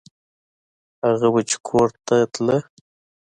[1.05, 2.55] هغه به چې کور ته ته.